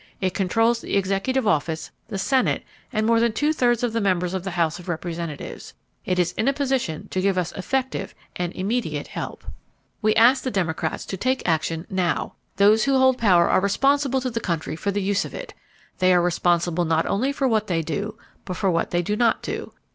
[0.19, 4.33] It controls the Executive Office, the Senate and more than two thirds of the members
[4.33, 5.75] of the House of Representatives.
[6.05, 9.43] It is in a position to give us effective and immediate help.
[10.01, 12.33] "We ask the Democrats to take action now.
[12.55, 15.53] Those who hold power are responsible to the country for the use of it.
[15.99, 19.43] They are responsible not only for what they do, but for what they do not
[19.43, 19.71] do.